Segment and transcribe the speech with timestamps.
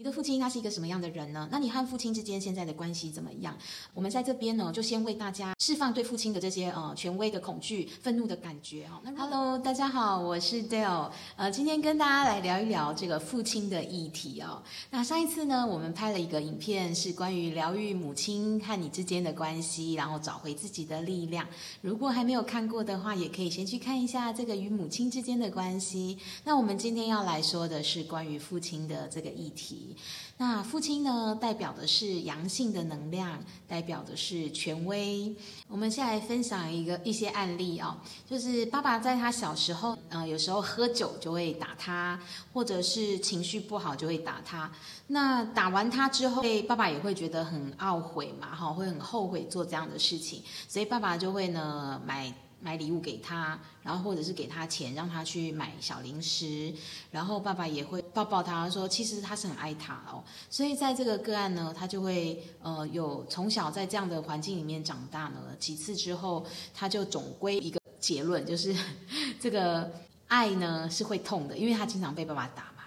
[0.00, 1.46] 你的父亲他是一个什么样的人呢？
[1.52, 3.54] 那你和父亲之间现在的关系怎么样？
[3.92, 8.98] 我们在这边呢，就先为大家释放对父亲的这些呃权威的恐惧、愤怒的感觉哈。
[9.04, 14.62] 那 Hello，大家好，我是 Dale，呃，今天跟大家来聊一聊这个父亲的议题哦。
[14.88, 21.46] 那上一次呢，我们拍了一个影片，是关于疗愈母亲和你之间的关系，然后找回自己的力量。
[21.82, 26.16] 如果还没有看过的话，也可以先去看一下这个与母亲之间的关系。
[26.42, 29.88] 那我们今天要来说的是关于父亲的这个议题。
[30.38, 33.38] 那父亲呢，代表的是阳性的能量，
[33.68, 35.34] 代表的是权威。
[35.68, 42.18] 我们先来分享一个一些案例啊，就是爸爸在他小时候，呃，有时候喝酒就会打他，
[42.52, 44.70] 或者是情绪不好就会打他。
[45.08, 52.32] 那打完他之后，爸爸也会觉得很懊悔嘛，哈，会很后悔做这样的事情，所以爸爸就会呢买。
[52.60, 56.72] 买礼物给他，然后或者是给他钱，让他去买小零食，
[57.10, 60.22] 然后爸爸也会抱抱他，说其实他是很爱他哦。
[60.48, 68.76] 所以在这个个案呢，他就会呃有从小在这样的环境里面长大呢，几次之后，他就总归一个结论，就是
[69.40, 69.90] 这个
[70.28, 72.84] 爱呢是会痛的，因为他经常被爸爸打嘛。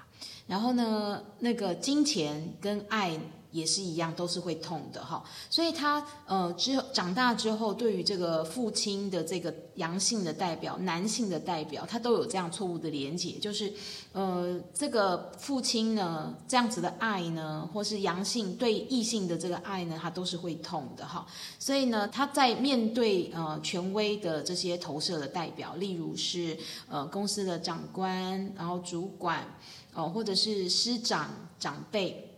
[0.47, 3.19] 然后呢，那个金钱跟爱。
[3.53, 5.23] 也是一样，都是会痛的哈。
[5.49, 13.71] 所以他呃之后长大之后，对于这个父亲的这个阳性的代表、男性的代表，他都有这样错误的连结，就是
[14.11, 21.25] 呃这个父亲呢这样子的爱呢，或是阳性对异性的这个爱呢，他都是会痛的哈。
[21.59, 26.57] 所以呢，他在面对呃权威的这些投射的代表，例如是
[26.89, 29.45] 呃公司的长官，然后主管
[29.93, 31.29] 哦，或者是师长
[31.59, 32.32] 长辈。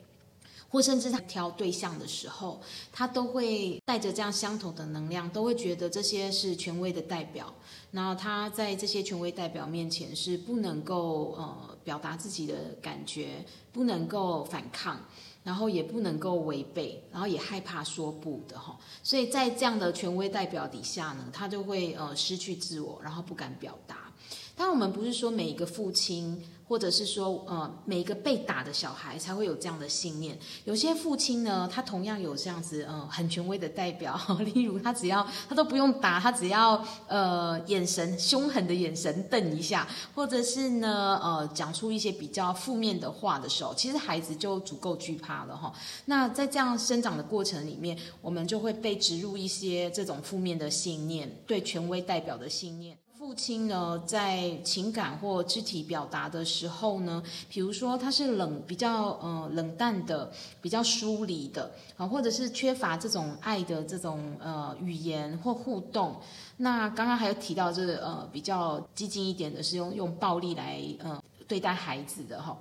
[0.76, 2.60] 或甚至他挑对象的时候，
[2.92, 7.56] 他都会带着这样相同的能量，都会觉得这些是权威的代表。
[7.92, 15.00] 然后他在这些权威代表面前是不能够呃表达自己的感觉，不能够反抗，
[15.46, 18.78] 然后也不能够违背，然后也害怕说不的哈。
[19.02, 24.12] 所以在这样的权威代表底下呢，他就会呃失去自我，然后不敢表达。
[24.58, 26.44] 但我们不是说每一个父亲。
[26.68, 30.38] 或者是说，呃，每一个被打的小孩才会有这样的信念。
[30.64, 34.20] 有些父亲呢，他同样有这样子，呃，很权威的代表。
[34.54, 45.72] 例如，他只要他都不用打，他只要呃眼神凶狠的眼神瞪一下，或者是呢，呃，讲出一些比较负面的话的时候，其实孩子就足够惧怕了哈。
[46.06, 52.98] 那在这样生长的过程里面，我们就会被植入一些这种负面的信念，对权威代表的信念。
[53.26, 60.32] 父亲呢，在情感或肢体表达的时候呢，比如说他是冷，比较呃冷淡的，
[60.62, 66.16] 比较疏离的啊，或者是缺乏这种爱的这种呃语言或互动。
[66.58, 72.56] 那刚刚还有提到，就是呃比较激进一点的，是用用暴力来呃对待孩子的哈。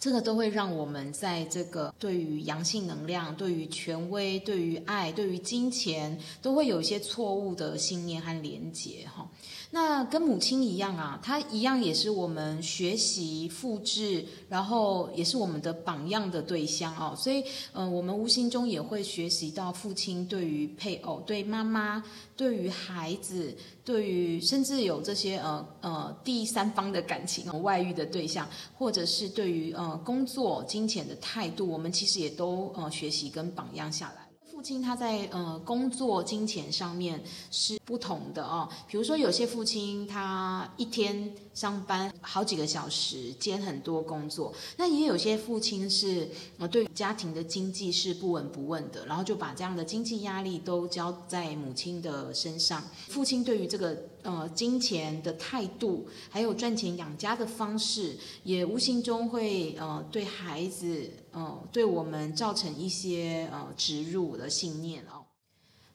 [0.00, 9.28] 这个都会让我们在这个对于阳性能量、对于权威、对于爱、对于金钱，都会有一些错误的信念和连结哈。
[9.72, 17.14] 那跟母亲一样啊，她一样也是我们学习、复制，然后也是我们的榜样的对象哦。
[17.16, 22.02] 所以，呃，我们无形中也会学习到父亲对于配偶、对妈妈、
[22.36, 23.56] 对于孩子。
[23.82, 28.48] 对于甚至有这些呃呃第三方的感情、外遇的对象，
[28.78, 34.29] 或者是对于呃工作、金钱的态度，我们其实也都呃学习跟榜样下来。
[34.60, 37.18] 父亲他在呃工作金钱上面
[37.50, 46.26] 是不同的哦，比如说有些父亲他一天上班好几个小时，兼很多工作，那也有些父亲是
[46.56, 52.82] 呃对家庭的经济是不闻不问的，然后就把这样的经济压力都交在母亲的身上。
[53.08, 61.10] 父亲对于这个呃金钱的态度，还有赚钱养家的方式，也无形中会呃对孩子。
[61.32, 65.19] 呃，对我们造成一些呃植入的信念哦。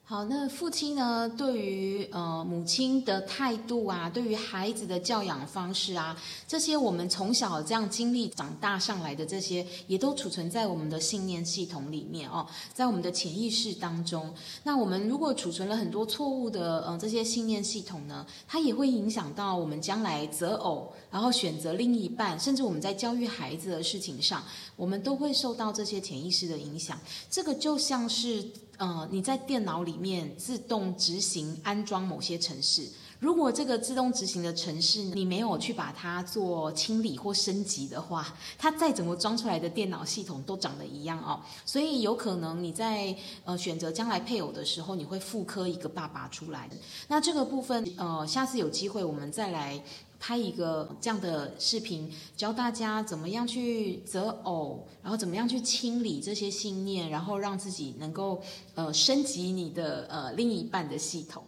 [0.08, 1.28] 好，那父亲呢？
[1.36, 14.32] 对于呃母亲的态度啊，对于孩子的教养方式啊，这些我们从小这样经历长大上来的这些，也都储存在我们的信念系统里面哦，在我们的潜意识当中。
[14.62, 24.44] 那我们如果储存了很多错误的呃这些信念系统呢，它也会影响到我们将来择偶，然后选择另一半，甚至我们在教育孩子的事情上，
[24.76, 26.96] 我们都会受到这些潜意识的影响。
[27.28, 28.48] 这个就像是。
[28.78, 32.86] 呃，你在电脑里面自动执行安装某些程式。
[33.18, 41.40] 如果这个自动执行的程式你没有去把它做清理或升级的话，它再怎么装出来的电脑系统都长得一样哦。
[41.64, 46.68] 所以有可能你在呃选择将来配偶的时候，你会复刻一个爸爸出来。
[47.08, 49.82] 那这个部分呃，下次有机会我们再来
[50.18, 58.42] 拍一个这样的视频，教大家怎么样去择偶，然后怎么样去清理这些信念，然后让自己能够
[58.74, 61.42] 呃升级你的呃另一半的系统。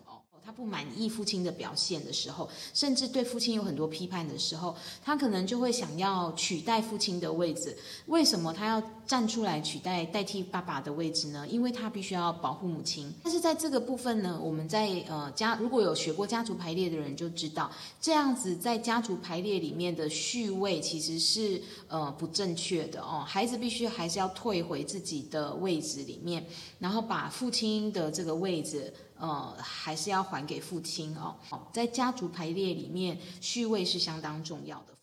[0.58, 4.74] 不满意父亲的表现的时候，甚至对父亲有很多批判的时候，
[5.04, 7.76] 他可能就会想要取代父亲的位置。
[8.06, 11.46] 为什么他要站出来取代代替爸爸的位置呢？
[11.46, 13.14] 因为他必须要保护母亲。
[13.22, 17.70] 但是在这个部分呢，我们在呃家如果有学过家族排列的人就知道，
[18.00, 23.22] 这样子在家族排列里面的序位其实是呃不正确的哦。
[23.24, 26.44] 孩子必须还是要退回自己的位置里面，
[26.80, 28.92] 然后把父亲的这个位置。
[29.18, 31.36] 呃，还是要还给父亲哦。
[31.72, 34.97] 在家族排列里面，序位是相当重要的。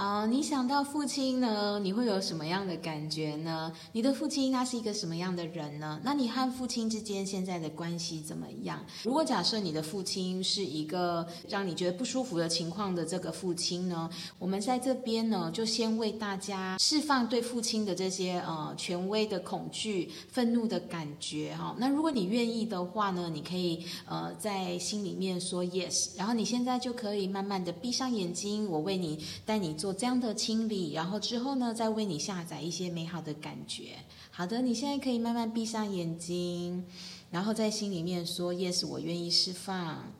[0.00, 3.72] 好，你想到父亲呢，你会有什么样的感觉呢？
[3.90, 6.00] 你的父亲他是一个什么样的人呢？
[6.04, 8.78] 那你和父亲之间现在的关系怎么样？
[9.02, 14.08] 如果假设你的父亲是一个让你觉得不舒服的情况的这个父亲呢，
[14.38, 21.74] 我们在这边呢，就先为大家释放对父亲的这些呃权威的恐惧、愤怒的感觉哈。
[21.76, 29.76] 那如果你愿意的话呢，你可以呃在心里面说 yes，然后你现在就可以慢慢的闭上眼睛，我为你带你。
[29.78, 33.96] 做这样的清理，然后之后呢，再为你下载一些美好的感觉。
[34.30, 36.84] 好的，你现在可以慢慢闭上眼睛，
[37.30, 40.12] 然后在心里面说：“Yes，我愿意释放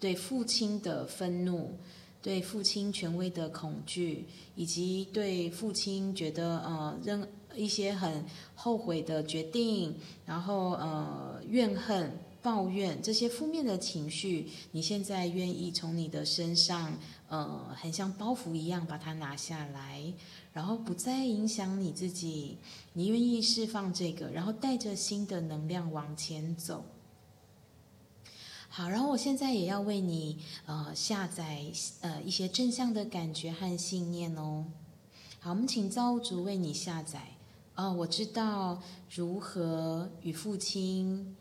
[0.00, 1.76] 对父亲的愤怒，
[2.20, 8.24] 对父亲权威的恐惧，以及对父亲觉得呃，任一些很
[8.54, 9.94] 后悔的决定，
[10.24, 16.96] 然后呃，怨恨。”抱怨这些负面的情绪，你现在愿意从你的身上，
[17.28, 20.14] 呃，很像包袱一样把它拿下来，
[20.52, 22.58] 然后不再影响你自己。
[22.92, 26.84] 你愿意释放这个，然后带着新的能量往前走。
[28.68, 31.64] 好，然后我现在也要为你，呃，下载
[32.00, 34.66] 呃一些正向的感觉和信念哦。
[35.40, 37.26] 好，我们请造物主为你下载。
[37.74, 38.80] 哦，我知道
[39.12, 41.36] 如何与父亲。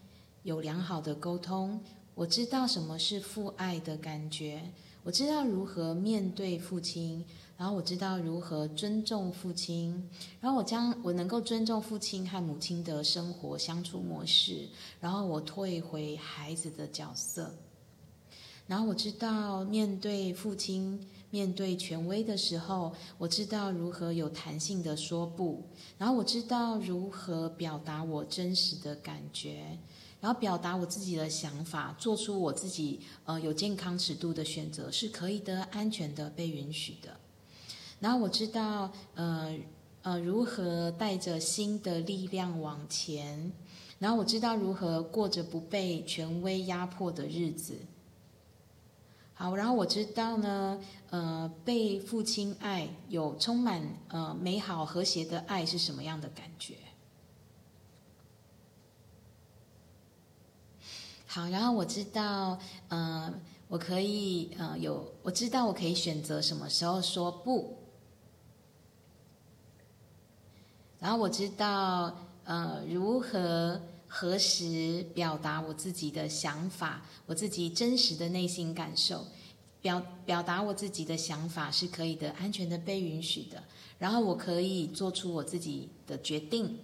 [0.46, 1.82] 有良好的沟通，
[2.14, 4.62] 我知道什么是父爱的感觉，
[5.02, 7.26] 我知道如何面对父亲，
[7.58, 10.08] 然后我知道如何尊重父亲，
[10.40, 14.70] 然后我将我能够尊重父亲和母亲的生活相处模式，
[15.00, 17.52] 然后我退回孩子的角色，
[18.68, 25.64] 然后我知道面对父亲面对权威的时候，我知道如何有弹性的说不，
[25.98, 29.80] 然后我知道如何表达我真实的感觉。
[30.22, 37.16] 然后表达我自己的想法，做出我自己呃有健康尺度的选择是可以的、安全的、被允许的。
[38.00, 39.56] 然后我知道呃
[40.02, 43.52] 呃如何带着新的力量往前，
[44.00, 47.76] 然后我知道如何过着不被权威压迫的日子。
[49.34, 56.76] 好，然后我知道呢呃被父亲爱有充满呃美好和谐的爱是什么样的感觉。
[61.36, 67.78] 好，然后我知道，嗯，我可以，呃，有，我知道我可以选择什么时候说不。
[70.98, 72.16] 然后我知道，
[72.46, 79.26] 呃，如何何时表达我自己的想法，我自己真实的内心感受，
[79.82, 83.62] 表表达我自己的想法是可以的，安全的被允许的。
[84.00, 86.80] 然后我可以做出我自己的决定。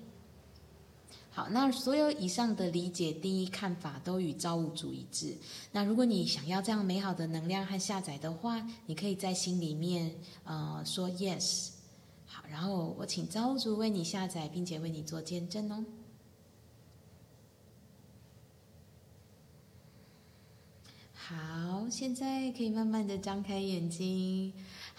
[1.33, 5.33] 好，那所有以上的理解、定义、看法都与造物主一致。
[5.71, 11.69] 那如果你想要这样美好的能量和下载的话，你可以在心里面呃说 yes。
[12.25, 15.85] 好，然后我请造物主为你下载，并且为你做见证哦。
[21.13, 24.51] 好，现在可以慢慢的张开眼睛。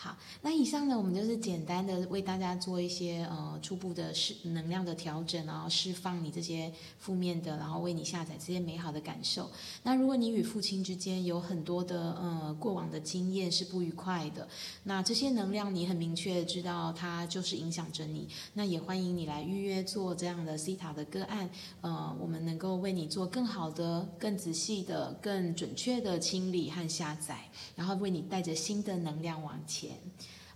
[0.03, 9.49] 好，那以上呢，我们就是简单的为大家做一些呃初步的释能量的调整，然后释放你这些负面的，然后为你下载这些美好的感受。
[9.85, 14.49] 那如果你与父亲之间有很多的呃过往的经验是不愉快的，
[14.83, 21.49] 那这些能量你很明确知道它就是影响着你，那也欢迎你来预约做这样的 C 塔的个案，
[21.81, 29.92] 呃，我们能够为你做更好的、更仔细的、更准确的清理和下载，然后为你带着新的能量往前。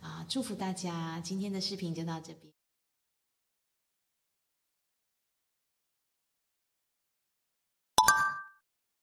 [0.01, 1.21] 啊，祝福大家！
[1.21, 2.56] 今天的视频就到这边。